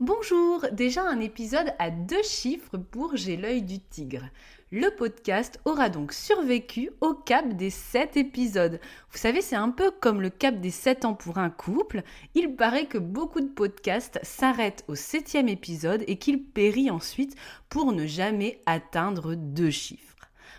[0.00, 4.24] Bonjour, déjà un épisode à deux chiffres pour J'ai l'œil du tigre.
[4.72, 8.80] Le podcast aura donc survécu au cap des 7 épisodes.
[9.12, 12.02] Vous savez, c'est un peu comme le cap des 7 ans pour un couple.
[12.34, 17.36] Il paraît que beaucoup de podcasts s'arrêtent au septième épisode et qu'ils périent ensuite
[17.68, 20.13] pour ne jamais atteindre deux chiffres.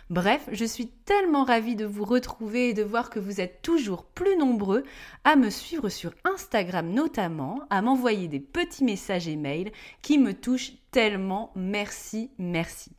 [0.08, 4.04] Bref, je suis tellement ravie de vous retrouver et de voir que vous êtes toujours
[4.04, 4.84] plus nombreux
[5.24, 10.32] à me suivre sur Instagram notamment, à m'envoyer des petits messages et mails qui me
[10.32, 11.50] touchent tellement.
[11.56, 12.92] Merci, merci.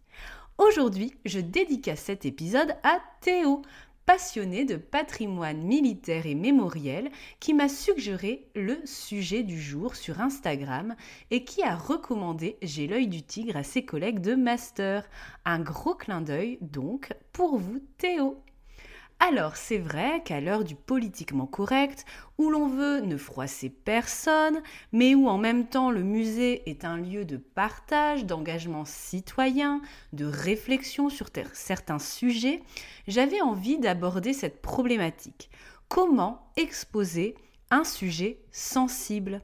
[0.57, 3.61] Aujourd'hui, je dédicace cet épisode à Théo,
[4.07, 10.95] passionné de patrimoine militaire et mémoriel, qui m'a suggéré le sujet du jour sur Instagram
[11.29, 15.07] et qui a recommandé J'ai l'œil du tigre à ses collègues de master.
[15.43, 18.41] Un gros clin d'œil donc pour vous Théo.
[19.19, 22.05] Alors c'est vrai qu'à l'heure du politiquement correct,
[22.37, 26.97] où l'on veut ne froisser personne, mais où en même temps le musée est un
[26.97, 29.81] lieu de partage, d'engagement citoyen,
[30.13, 32.61] de réflexion sur certains sujets,
[33.07, 35.49] j'avais envie d'aborder cette problématique.
[35.89, 37.35] Comment exposer
[37.71, 39.41] un sujet sensible?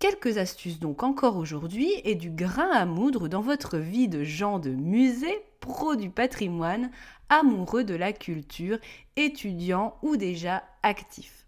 [0.00, 4.58] Quelques astuces donc encore aujourd'hui et du grain à moudre dans votre vie de gens
[4.58, 6.90] de musée, pro du patrimoine,
[7.28, 8.78] amoureux de la culture,
[9.16, 11.46] étudiants ou déjà actifs.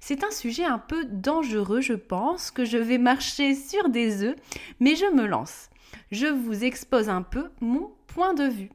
[0.00, 4.36] C'est un sujet un peu dangereux, je pense, que je vais marcher sur des œufs,
[4.80, 5.68] mais je me lance.
[6.10, 8.70] Je vous expose un peu mon point de vue.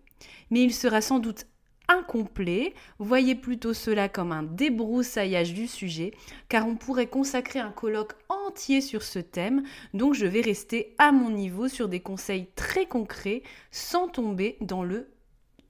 [0.51, 1.45] Mais il sera sans doute
[1.89, 6.11] incomplet, voyez plutôt cela comme un débroussaillage du sujet,
[6.49, 11.11] car on pourrait consacrer un colloque entier sur ce thème, donc je vais rester à
[11.11, 15.12] mon niveau sur des conseils très concrets, sans tomber dans le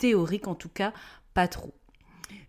[0.03, 0.91] théorique en tout cas,
[1.33, 1.73] pas trop.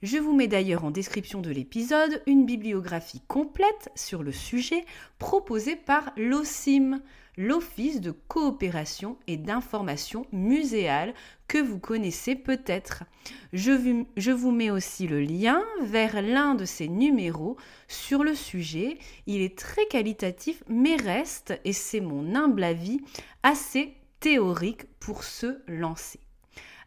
[0.03, 4.84] Je vous mets d'ailleurs en description de l'épisode une bibliographie complète sur le sujet
[5.20, 7.00] proposée par l'OCIM,
[7.37, 11.15] l'Office de coopération et d'information muséale
[11.47, 13.04] que vous connaissez peut-être.
[13.53, 18.98] Je, je, vous mets aussi le lien vers l'un de ces numéros sur le sujet.
[19.28, 22.98] Il est très qualitatif mais reste, et c'est mon humble avis,
[23.44, 26.19] assez théorique pour se lancer.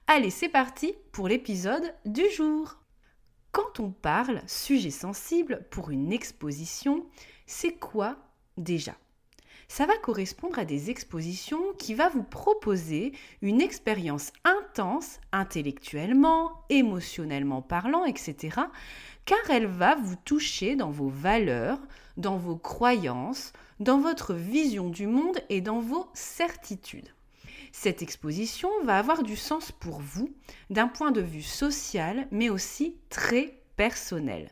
[0.10, 2.78] Allez, c'est parti pour l'épisode du jour.
[3.52, 7.06] Quand on parle sujet sensible pour une exposition,
[7.46, 8.16] c'est quoi
[8.56, 8.94] déjà?
[9.68, 17.62] Ça va correspondre à des expositions qui va vous proposer une expérience intense intellectuellement, émotionnellement
[17.62, 18.62] parlant, etc.
[19.26, 21.80] car elle va vous toucher dans vos valeurs,
[22.16, 23.52] dans vos croyances,
[23.82, 27.14] dans votre vision du monde et dans vos certitudes.
[27.80, 30.34] Cette exposition va avoir du sens pour vous
[30.72, 34.50] d'un point de vue social, mais aussi très personnel.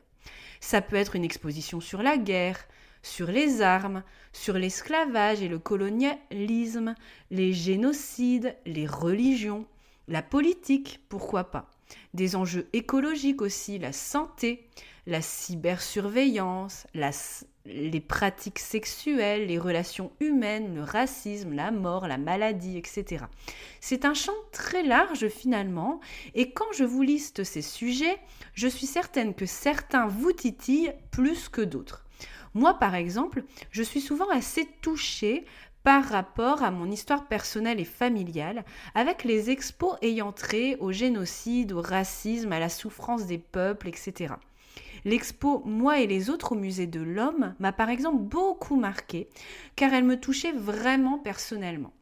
[0.59, 2.59] Ça peut être une exposition sur la guerre,
[3.02, 6.94] sur les armes, sur l'esclavage et le colonialisme,
[7.31, 9.66] les génocides, les religions,
[10.08, 11.72] la politique, pourquoi pas.
[12.14, 14.69] Des enjeux écologiques aussi, la santé,
[15.08, 16.85] la cybersurveillance,
[17.66, 23.26] les pratiques sexuelles, les relations humaines, le racisme, la mort, la maladie, etc.
[23.82, 26.00] C'est un champ très large finalement,
[26.34, 28.17] et quand je vous liste ces sujets,
[28.53, 32.06] je suis certaine que certains vous titillent plus que d'autres.
[32.53, 35.46] Moi, par exemple, je suis souvent assez touchée
[35.84, 38.66] par rapport à mon histoire personnelle et familiale,
[38.96, 44.34] avec les expos ayant trait au génocide, au racisme, à la souffrance des peuples, etc.
[45.05, 49.29] L'expo Moi et les autres au musée de l'homme m'a par exemple beaucoup marqué,
[49.75, 51.93] car elle me touchait vraiment personnellement.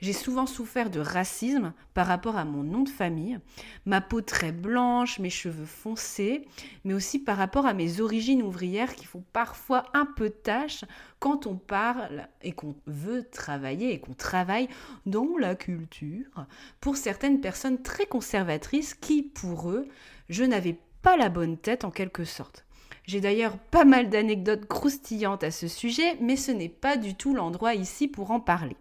[0.00, 3.38] J'ai souvent souffert de racisme par rapport à mon nom de famille,
[3.86, 6.46] ma peau très blanche, mes cheveux foncés,
[6.84, 10.84] mais aussi par rapport à mes origines ouvrières qui font parfois un peu tâche
[11.20, 14.68] quand on parle et qu'on veut travailler et qu'on travaille
[15.06, 16.46] dans la culture
[16.80, 19.88] pour certaines personnes très conservatrices qui, pour eux,
[20.28, 20.76] je n'avais
[21.16, 22.64] la bonne tête en quelque sorte.
[23.06, 27.34] J'ai d'ailleurs pas mal d'anecdotes croustillantes à ce sujet, mais ce n'est pas du tout
[27.34, 28.76] l'endroit ici pour en parler.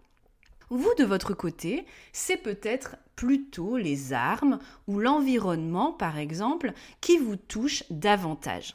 [0.69, 7.35] Vous, de votre côté, c'est peut-être plutôt les armes ou l'environnement, par exemple, qui vous
[7.35, 8.73] touchent davantage.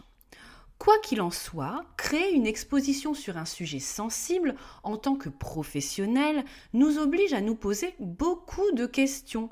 [0.78, 4.54] Quoi qu'il en soit, créer une exposition sur un sujet sensible
[4.84, 9.50] en tant que professionnel nous oblige à nous poser beaucoup de questions.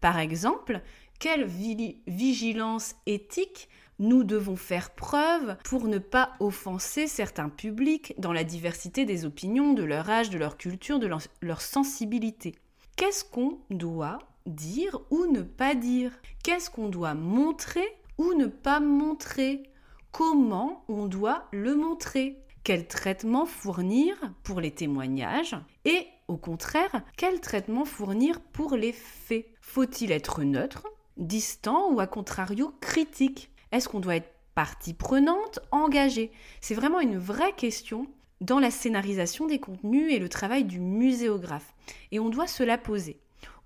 [0.00, 0.82] Par exemple,
[1.18, 3.68] quelle vigilance éthique
[3.98, 9.72] nous devons faire preuve pour ne pas offenser certains publics dans la diversité des opinions,
[9.72, 11.10] de leur âge, de leur culture, de
[11.40, 12.54] leur, sensibilité.
[12.96, 16.12] Qu'est-ce qu'on doit dire ou ne pas dire?
[16.44, 17.86] Qu'est-ce qu'on doit montrer
[18.18, 19.64] ou ne pas montrer?
[20.12, 25.56] Comment on doit le montrer, quel traitement fournir pour les témoignages?
[25.84, 29.46] Et au contraire, quel traitement fournir pour les faits?
[29.60, 30.86] Faut-il être neutre,
[31.18, 36.32] distant ou à contrario critique Est-ce qu'on doit être partie prenante, engagée?
[36.60, 38.06] C'est vraiment une vraie question
[38.40, 41.74] dans la scénarisation des contenus et le travail du muséographe.
[42.12, 43.20] Et on doit se la poser.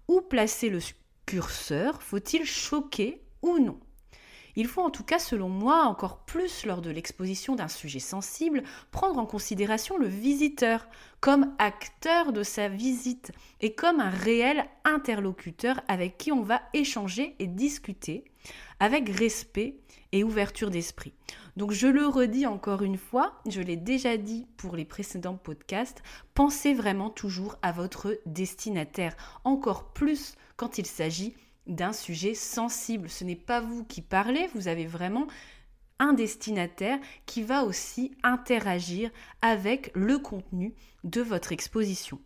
[0.09, 0.81] Où placer le
[1.27, 2.03] curseur?
[2.03, 3.79] Faut-il choquer ou non?
[4.57, 8.63] Il faut en tout cas, selon moi, encore plus lors de l'exposition d'un sujet sensible,
[8.91, 10.87] prendre en considération le visiteur
[11.21, 17.37] comme acteur de sa visite et comme un réel interlocuteur avec qui on va échanger
[17.39, 18.25] et discuter
[18.81, 19.77] avec respect
[20.13, 21.15] et ouverture d'esprit.
[21.57, 26.03] Donc je le redis encore une fois, je l'ai déjà dit pour les précédents podcasts,
[26.35, 31.35] pensez vraiment toujours à votre destinataire, encore plus quand il s'agit
[31.67, 33.09] d'un sujet sensible.
[33.09, 35.27] Ce n'est pas vous qui parlez, vous avez vraiment
[35.99, 39.11] un destinataire qui va aussi interagir
[39.41, 40.75] avec le contenu
[41.05, 42.21] de votre exposition.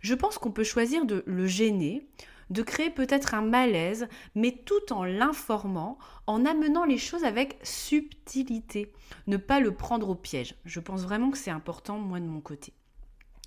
[0.00, 2.08] Je pense qu'on peut choisir de le gêner,
[2.50, 8.92] de créer peut-être un malaise, mais tout en l'informant, en amenant les choses avec subtilité.
[9.26, 10.54] Ne pas le prendre au piège.
[10.64, 12.72] Je pense vraiment que c'est important, moi, de mon côté.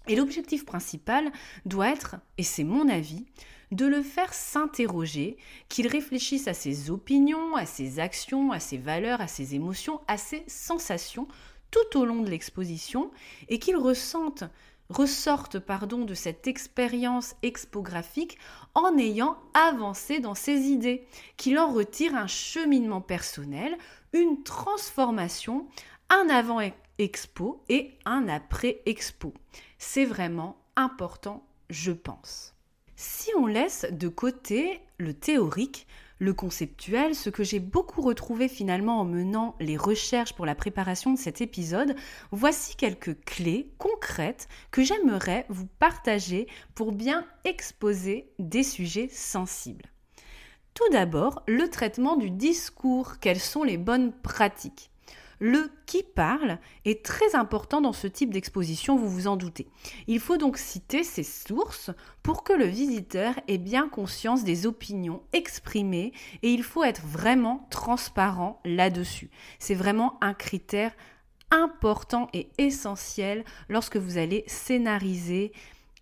[0.08, 1.32] Et l'objectif principal
[1.66, 3.26] doit être, et c'est mon avis,
[3.72, 5.38] de le faire s'interroger,
[5.70, 10.18] qu'il réfléchisse à ses opinions, à ses actions, à ses valeurs, à ses émotions, à
[10.18, 11.28] ses sensations
[11.72, 13.12] tout au long de l'exposition
[13.48, 14.44] et qu'il ressente
[14.92, 18.38] ressorte pardon, de cette expérience expographique
[18.76, 21.06] en ayant avancé dans ses idées,
[21.38, 23.78] qu'il en retire un cheminement personnel,
[24.14, 25.68] une transformation,
[26.10, 29.34] un avant-expo et un après-expo.
[29.78, 32.54] C'est vraiment important, je pense.
[33.04, 35.88] Si on laisse de côté le théorique,
[36.20, 41.12] le conceptuel, ce que j'ai beaucoup retrouvé finalement en menant les recherches pour la préparation
[41.12, 41.96] de cet épisode,
[42.30, 46.46] voici quelques clés concrètes que j'aimerais vous partager
[46.76, 49.90] pour bien exposer des sujets sensibles.
[50.76, 54.91] Tout d'abord, le traitement du discours, quelles sont les bonnes pratiques?
[55.42, 59.68] Le qui parle est très important dans ce type d'exposition, vous vous en doutez.
[60.06, 61.90] Il faut donc citer ces sources
[62.22, 67.68] pour que le visiteur ait bien conscience des opinions exprimées et il faut être vraiment
[67.72, 69.32] transparent là-dessus.
[69.58, 70.94] C'est vraiment un critère
[71.50, 75.54] important et essentiel lorsque vous allez scénariser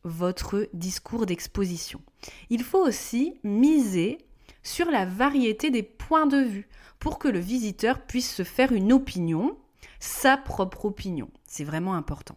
[0.04, 2.02] votre discours d'exposition.
[2.50, 4.18] Il faut aussi miser
[4.64, 6.68] sur la variété des points de vue
[7.00, 9.58] pour que le visiteur puisse se faire une opinion,
[10.00, 11.30] sa propre opinion.
[11.46, 12.36] C'est vraiment important.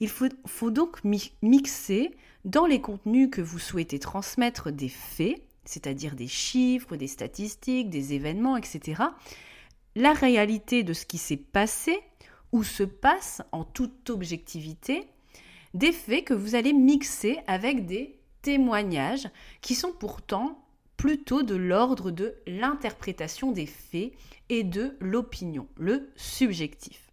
[0.00, 1.00] Il faut, donc
[1.42, 7.90] mixer dans les contenus que vous souhaitez transmettre des faits, c'est-à-dire des chiffres, des statistiques,
[7.90, 9.02] des événements, etc.,
[9.96, 11.98] la réalité de ce qui s'est passé
[12.52, 15.08] ou se passe en toute objectivité,
[15.72, 19.28] des faits que vous allez mixer avec des témoignages
[19.60, 20.63] qui sont pourtant
[21.04, 24.12] plutôt de l'ordre de l'interprétation des faits
[24.48, 27.12] et de l'opinion, le subjectif.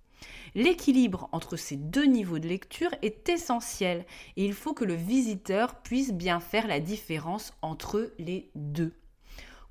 [0.56, 4.06] L'équilibre entre ces deux niveaux de lecture est essentiel
[4.38, 8.94] et il faut que le visiteur puisse bien faire la différence entre les deux.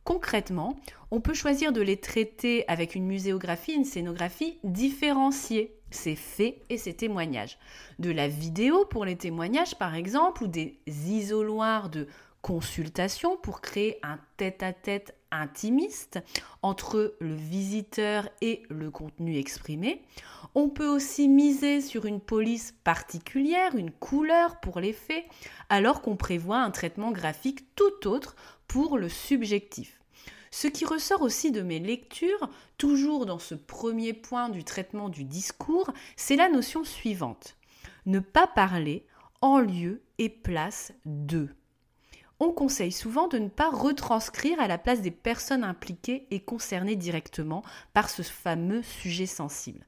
[0.05, 0.79] Concrètement,
[1.11, 6.77] on peut choisir de les traiter avec une muséographie, une scénographie différenciée, ces faits et
[6.77, 7.57] ces témoignages.
[7.99, 12.07] De la vidéo pour les témoignages par exemple, ou des isoloirs de
[12.43, 16.19] consultation pour créer un tête-à-tête intimiste
[16.63, 20.03] entre le visiteur et le contenu exprimé.
[20.55, 25.25] On peut aussi miser sur une police particulière, une couleur pour les faits,
[25.69, 28.35] alors qu'on prévoit un traitement graphique tout autre
[28.67, 30.01] pour le subjectif.
[30.51, 35.25] Ce qui ressort aussi de mes lectures, toujours dans ce premier point du traitement du
[35.25, 37.57] discours, c'est la notion suivante.
[38.07, 39.07] Ne pas parler
[39.41, 41.49] en lieu et place de
[42.41, 46.97] on conseille souvent de ne pas retranscrire à la place des personnes impliquées et concernées
[46.97, 49.87] directement par ce fameux sujet sensible.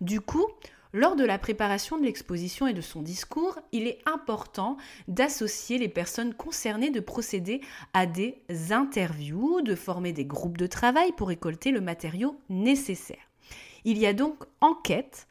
[0.00, 0.46] Du coup,
[0.92, 4.76] lors de la préparation de l'exposition et de son discours, il est important
[5.08, 7.62] d'associer les personnes concernées, de procéder
[7.94, 13.30] à des interviews, de former des groupes de travail pour récolter le matériau nécessaire.
[13.84, 15.26] Il y a donc enquête,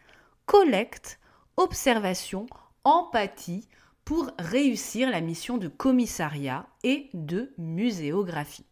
[0.46, 1.20] collecte,
[1.56, 2.46] observation,
[2.84, 3.68] empathie
[4.06, 8.66] pour réussir la mission de commissariat et de muséographie.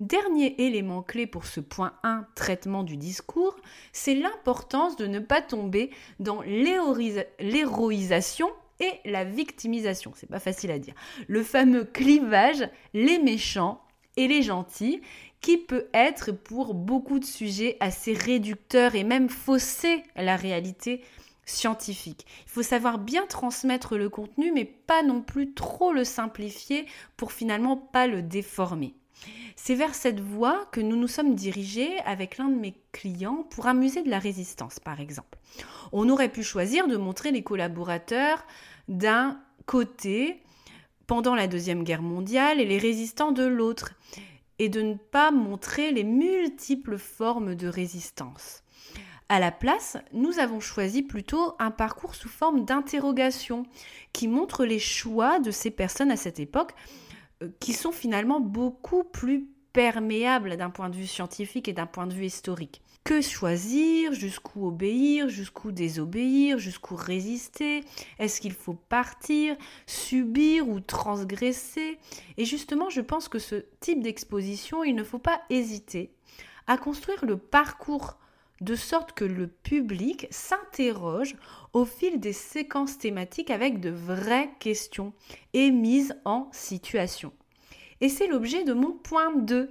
[0.00, 3.56] Dernier élément clé pour ce point 1, traitement du discours,
[3.92, 5.90] c'est l'importance de ne pas tomber
[6.20, 8.48] dans l'héroïsation
[8.80, 10.12] et la victimisation.
[10.16, 10.94] C'est pas facile à dire.
[11.28, 13.82] Le fameux clivage, les méchants
[14.16, 15.02] et les gentils,
[15.42, 21.02] qui peut être pour beaucoup de sujets assez réducteur et même fausser la réalité
[22.46, 27.32] Il faut savoir bien transmettre le contenu, mais pas non plus trop le simplifier pour
[27.32, 28.94] finalement pas le déformer.
[29.56, 33.66] C'est vers cette voie que nous nous sommes dirigés avec l'un de mes clients pour
[33.74, 35.38] musée de la résistance, par exemple.
[35.92, 38.46] On aurait pu choisir de montrer les collaborateurs
[38.88, 40.42] d'un côté
[41.06, 43.92] pendant la Deuxième Guerre mondiale et les résistants de l'autre,
[44.60, 48.62] et de ne pas montrer les multiples formes de résistance.
[49.32, 53.62] À la place, nous avons choisi plutôt un parcours sous forme d'interrogation
[54.12, 56.72] qui montre les choix de ces personnes à cette époque
[57.40, 62.08] euh, qui sont finalement beaucoup plus perméables d'un point de vue scientifique et d'un point
[62.08, 62.82] de vue historique.
[63.04, 67.84] Que choisir Jusqu'où obéir Jusqu'où désobéir Jusqu'où résister
[68.18, 69.54] Est-ce qu'il faut partir
[69.86, 71.98] Subir ou transgresser?
[72.36, 76.10] Et justement, je pense que ce type d'exposition, il ne faut pas hésiter
[76.66, 78.16] à construire le parcours
[78.60, 81.36] de sorte que le public s'interroge
[81.72, 85.12] au fil des séquences thématiques avec de vraies questions
[85.52, 87.32] et mise en situation.
[88.00, 89.70] Et c'est l'objet de mon point 2,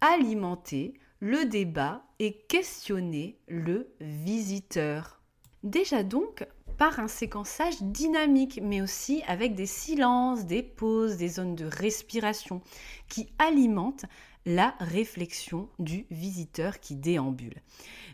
[0.00, 5.20] alimenter le débat et questionner le visiteur.
[5.62, 6.46] Déjà donc
[6.78, 12.62] par un séquençage dynamique, mais aussi avec des silences, des pauses, des zones de respiration
[13.06, 14.06] qui alimentent
[14.46, 17.60] la réflexion du visiteur qui déambule.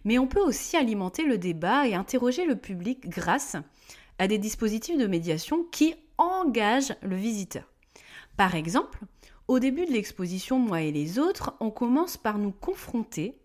[0.05, 3.57] Mais on peut aussi alimenter le débat et interroger le public grâce
[4.19, 7.65] à des dispositifs de médiation qui engagent le visiteur.
[8.37, 9.01] Par exemple,
[9.49, 13.39] au début de l'exposition Moi et les autres, on commence par nous confronter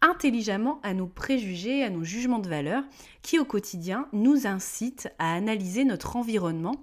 [0.00, 2.84] intelligemment à nos préjugés, à nos jugements de valeur
[3.22, 6.76] qui au quotidien nous incitent à analyser notre environnement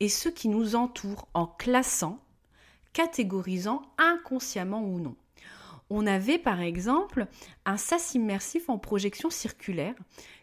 [0.00, 2.20] et ce qui nous entoure en classant
[2.96, 5.16] catégorisant inconsciemment ou non.
[5.90, 7.26] On avait par exemple
[7.66, 9.94] un sas immersif en projection circulaire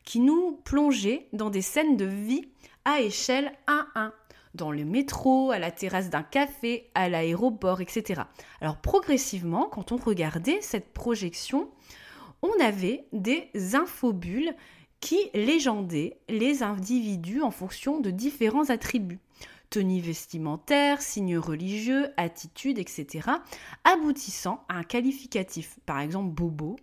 [0.03, 2.45] qui nous plongeait dans des scènes de vie
[2.85, 3.53] à échelle
[3.95, 4.11] 1-1,
[4.53, 8.21] dans le métro, à la terrasse d'un café, à l'aéroport, etc.
[8.61, 11.71] Alors progressivement, quand on regardait cette projection,
[12.43, 14.53] on avait des infobules
[14.99, 19.19] qui légendaient les individus en fonction de différents attributs
[19.73, 23.27] tenue vestimentaire, signes religieux, attitude, etc.,
[23.83, 26.75] aboutissant à un qualificatif, par exemple bobo,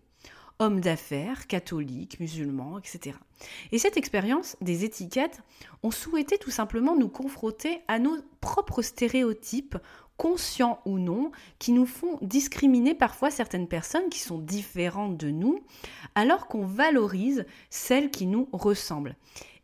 [0.58, 3.16] homme d'affaires, catholique, musulman, etc.
[3.70, 5.40] Et cette expérience des étiquettes,
[5.84, 9.78] on souhaitait tout simplement nous confronter à nos propres stéréotypes,
[10.16, 11.30] conscients ou non,
[11.60, 15.60] qui nous font discriminer parfois certaines personnes qui sont différentes de nous,
[16.16, 19.14] alors qu'on valorise celles qui nous ressemblent.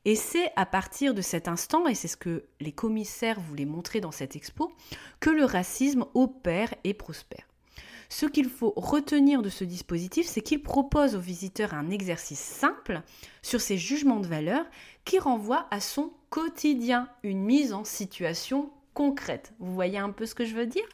[0.07, 4.01] Et c'est à partir de cet instant, et c'est ce que les commissaires voulaient montrer
[4.01, 4.73] dans cette expo,
[5.19, 7.45] que le racisme opère et prospère.
[8.09, 13.03] Ce qu'il faut retenir de ce dispositif, c'est qu'il propose aux visiteurs un exercice simple
[13.43, 14.65] sur ses jugements de valeur
[15.05, 19.55] qui renvoie à son quotidien, une mise en situation concrète.
[19.59, 20.87] Vous voyez un peu ce que je veux dire?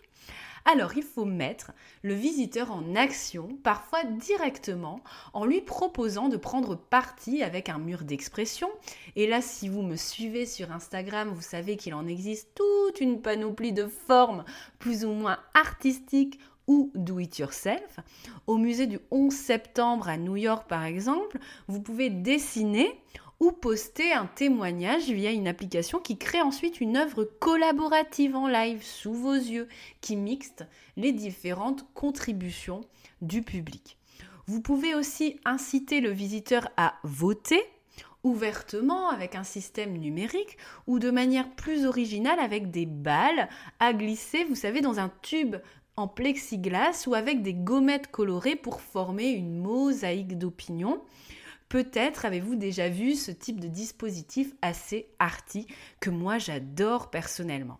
[0.65, 5.01] Alors il faut mettre le visiteur en action, parfois directement,
[5.33, 8.71] en lui proposant de prendre parti avec un mur d'expression.
[9.17, 13.21] Et là, si vous me suivez sur Instagram, vous savez qu'il en existe toute une
[13.21, 14.45] panoplie de formes
[14.79, 17.99] plus ou moins artistiques ou do it yourself.
[18.47, 23.01] Au musée du 11 septembre à New York par exemple, vous pouvez dessiner
[23.43, 28.85] ou poster un témoignage via une application qui crée ensuite une œuvre collaborative en live
[28.85, 29.67] sous vos yeux
[30.01, 30.65] qui mixte
[30.97, 32.83] les différentes contributions
[33.21, 33.99] du public.
[34.47, 37.61] Vous pouvez aussi inciter le visiteur à voter
[38.23, 40.57] ouvertement avec un système numérique
[40.87, 43.49] ou de manière plus originale avec des balles
[43.81, 45.57] à glisser, vous savez, dans un tube
[45.97, 51.03] en plexiglas ou avec des gommettes colorées pour former une mosaïque d'opinion.
[51.73, 55.67] Peut-être avez-vous déjà vu ce type de dispositif assez arty
[56.01, 57.79] que moi j'adore personnellement.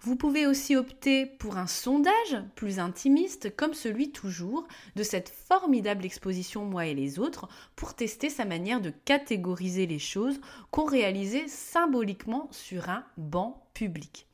[0.00, 6.04] Vous pouvez aussi opter pour un sondage plus intimiste, comme celui toujours de cette formidable
[6.04, 7.46] exposition Moi et les autres,
[7.76, 10.40] pour tester sa manière de catégoriser les choses
[10.72, 14.26] qu'on réalisait symboliquement sur un banc public.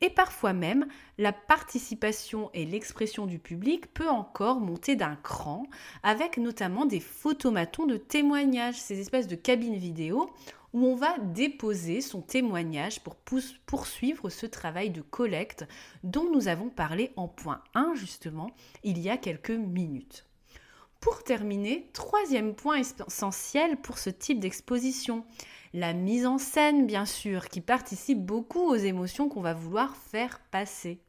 [0.00, 0.86] Et parfois même,
[1.18, 5.64] la participation et l'expression du public peut encore monter d'un cran,
[6.02, 10.30] avec notamment des photomatons de témoignages, ces espèces de cabines vidéo
[10.74, 13.16] où on va déposer son témoignage pour
[13.66, 15.66] poursuivre ce travail de collecte
[16.04, 18.50] dont nous avons parlé en point 1 justement
[18.84, 20.26] il y a quelques minutes.
[21.00, 25.24] Pour terminer, troisième point essentiel pour ce type d'exposition,
[25.72, 30.40] la mise en scène bien sûr, qui participe beaucoup aux émotions qu'on va vouloir faire
[30.50, 31.00] passer.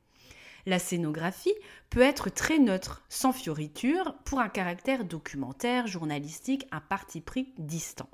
[0.65, 1.53] La scénographie
[1.89, 8.09] peut être très neutre, sans fioriture, pour un caractère documentaire, journalistique, un parti pris distant.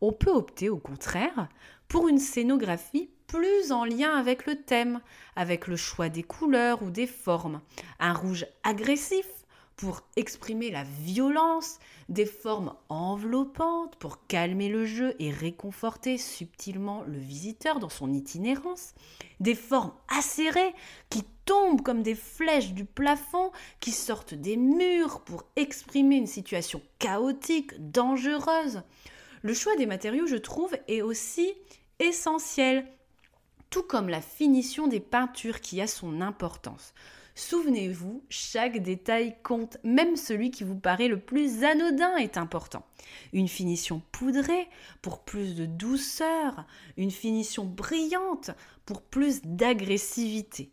[0.00, 1.48] On peut opter au contraire
[1.88, 5.00] pour une scénographie plus en lien avec le thème,
[5.34, 7.60] avec le choix des couleurs ou des formes.
[7.98, 9.26] Un rouge agressif
[9.76, 11.78] pour exprimer la violence,
[12.08, 18.94] des formes enveloppantes pour calmer le jeu et réconforter subtilement le visiteur dans son itinérance,
[19.38, 20.74] des formes acérées
[21.10, 26.80] qui tombent comme des flèches du plafond, qui sortent des murs pour exprimer une situation
[26.98, 28.82] chaotique, dangereuse.
[29.42, 31.52] Le choix des matériaux, je trouve, est aussi
[31.98, 32.86] essentiel,
[33.68, 36.94] tout comme la finition des peintures qui a son importance.
[37.38, 42.82] Souvenez-vous, chaque détail compte, même celui qui vous paraît le plus anodin est important.
[43.34, 44.66] Une finition poudrée
[45.02, 46.66] pour plus de douceur,
[46.96, 48.52] une finition brillante
[48.86, 50.70] pour plus d'agressivité.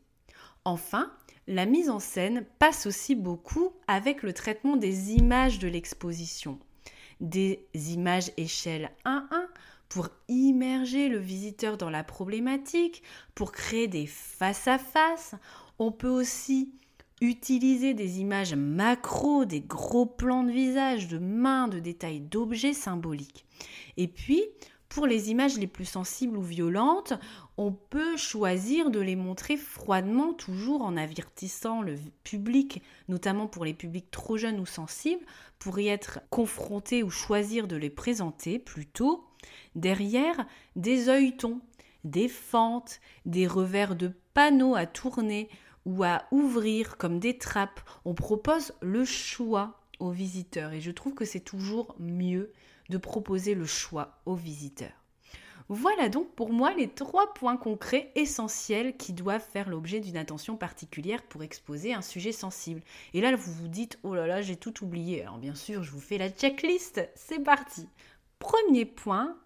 [0.64, 1.12] Enfin,
[1.48, 6.60] la mise en scène passe aussi beaucoup avec le traitement des images de l'exposition.
[7.20, 9.22] Des images échelle 1-1
[9.90, 13.04] pour immerger le visiteur dans la problématique,
[13.36, 15.36] pour créer des face-à-face.
[15.80, 16.74] On peut aussi
[17.22, 23.46] utiliser des images macro, des gros plans de visage, de mains, de détails d'objets symboliques.
[23.98, 24.44] Et puis,
[24.90, 27.14] pour les images les plus sensibles ou violentes,
[27.58, 33.74] on peut choisir de les montrer froidement, toujours en avertissant le public, notamment pour les
[33.74, 35.26] publics trop jeunes ou sensibles,
[35.58, 39.26] pour y être confrontés ou choisir de les présenter plutôt
[39.74, 41.60] derrière des œilletons,
[42.04, 45.50] des fentes, des revers de panneaux à tourner
[45.86, 47.82] ou à ouvrir comme des trappes.
[48.06, 52.52] On propose le choix aux visiteurs et je trouve que c'est toujours mieux
[52.90, 55.04] de proposer le choix aux visiteurs.
[55.70, 60.58] Voilà donc pour moi les trois points concrets essentiels qui doivent faire l'objet d'une attention
[60.58, 62.82] particulière pour exposer un sujet sensible.
[63.14, 65.22] Et là, vous vous dites, oh là là, j'ai tout oublié.
[65.22, 67.02] Alors bien sûr, je vous fais la checklist.
[67.16, 67.88] C'est parti.
[68.40, 69.38] Premier point,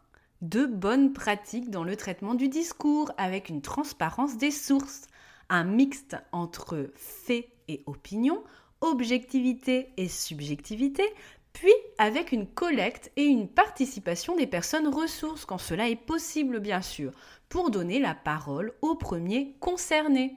[0.42, 5.08] de bonnes pratiques dans le traitement du discours avec une transparence des sources,
[5.50, 8.44] un mixte entre faits et opinions,
[8.82, 11.04] objectivité et subjectivité,
[11.54, 16.82] puis avec une collecte et une participation des personnes ressources quand cela est possible bien
[16.84, 17.12] sûr,
[17.50, 20.36] pour donner la parole aux premiers concernés.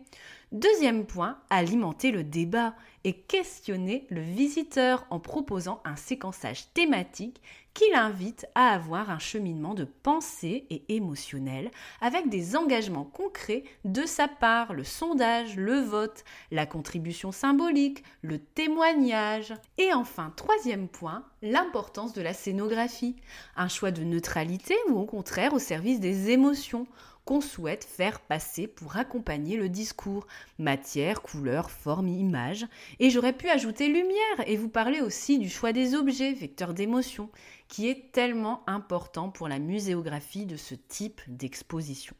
[0.53, 7.41] Deuxième point, alimenter le débat et questionner le visiteur en proposant un séquençage thématique
[7.75, 14.05] qui l'invite à avoir un cheminement de pensée et émotionnel avec des engagements concrets de
[14.07, 19.55] sa part, le sondage, le vote, la contribution symbolique, le témoignage.
[19.79, 23.17] Et enfin, troisième point, l'importance de la scénographie,
[23.57, 26.87] un choix de neutralité ou au contraire au service des émotions
[27.31, 30.27] qu'on souhaite faire passer pour accompagner le discours.
[30.59, 32.67] Matière, couleur, forme, image.
[32.99, 37.31] Et j'aurais pu ajouter lumière et vous parler aussi du choix des objets, vecteurs d'émotion,
[37.69, 42.17] qui est tellement important pour la muséographie de ce type d'exposition.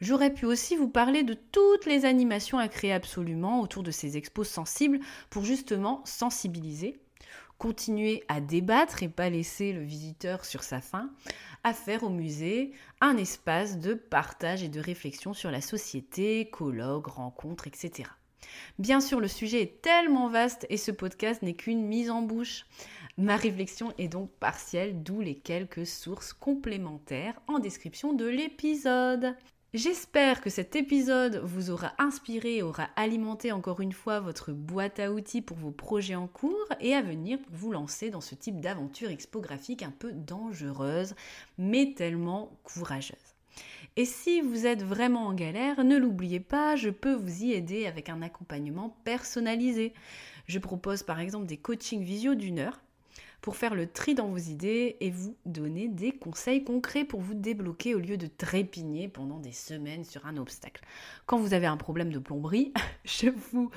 [0.00, 4.16] J'aurais pu aussi vous parler de toutes les animations à créer absolument autour de ces
[4.16, 7.00] expos sensibles pour justement sensibiliser,
[7.60, 11.10] continuer à débattre et pas laisser le visiteur sur sa faim,
[11.62, 17.08] à faire au musée un espace de partage et de réflexion sur la société, colloques,
[17.08, 18.08] rencontres, etc.
[18.78, 22.64] Bien sûr, le sujet est tellement vaste et ce podcast n'est qu'une mise en bouche.
[23.18, 29.36] Ma réflexion est donc partielle, d'où les quelques sources complémentaires en description de l'épisode.
[29.72, 35.12] J'espère que cet épisode vous aura inspiré, aura alimenté encore une fois votre boîte à
[35.12, 38.60] outils pour vos projets en cours et à venir pour vous lancer dans ce type
[38.60, 41.14] d'aventure expographique un peu dangereuse,
[41.56, 43.14] mais tellement courageuse.
[43.94, 47.86] Et si vous êtes vraiment en galère, ne l'oubliez pas, je peux vous y aider
[47.86, 49.94] avec un accompagnement personnalisé.
[50.46, 52.80] Je propose par exemple des coachings visio d'une heure
[53.40, 57.34] pour faire le tri dans vos idées et vous donner des conseils concrets pour vous
[57.34, 60.82] débloquer au lieu de trépigner pendant des semaines sur un obstacle.
[61.26, 62.72] Quand vous avez un problème de plomberie,
[63.04, 63.70] je vous,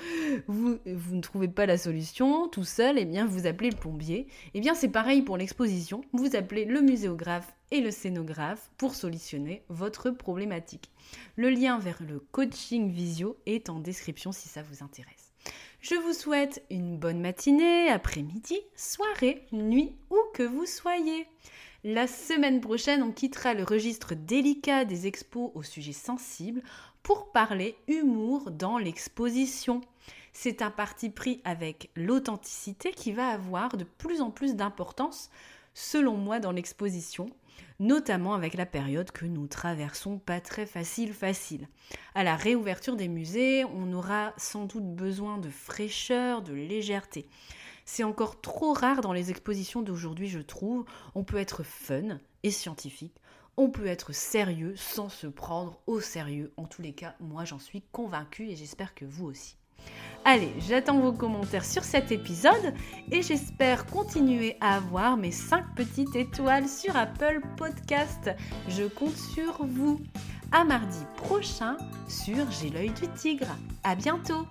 [0.47, 4.19] vous, ne trouvez pas la solution tout seul, et eh bien vous appelez le plombier.
[4.19, 8.95] Et eh bien c'est pareil pour l'exposition, vous appelez le muséographe et le scénographe pour
[8.95, 10.91] solutionner votre problématique.
[11.35, 15.22] Le lien vers le coaching visio est en description si ça vous intéresse.
[15.83, 21.27] Je vous souhaite une bonne matinée, après-midi, soirée, nuit, où que vous soyez.
[21.83, 26.63] La semaine prochaine, on quittera le registre délicat des expos au sujet sensible
[27.03, 29.81] pour parler humour dans l'exposition.
[30.31, 35.29] C'est un parti pris avec l'authenticité qui va avoir de plus en plus d'importance,
[35.73, 37.25] selon moi, dans l'exposition
[37.79, 41.67] notamment avec la période que nous traversons pas très facile facile.
[42.15, 47.27] À la réouverture des musées, on aura sans doute besoin de fraîcheur, de légèreté.
[47.85, 50.85] C'est encore trop rare dans les expositions d'aujourd'hui, je trouve.
[51.15, 53.15] On peut être fun et scientifique,
[53.57, 56.53] on peut être sérieux sans se prendre au sérieux.
[56.57, 59.57] En tous les cas, moi j'en suis convaincue et j'espère que vous aussi.
[60.25, 62.73] Allez, j'attends vos commentaires sur cet épisode
[63.11, 68.31] et j'espère continuer à avoir mes 5 petites étoiles sur Apple Podcast.
[68.69, 69.99] Je compte sur vous.
[70.53, 73.47] À mardi prochain sur J'ai l'œil du tigre.
[73.83, 74.47] À bientôt!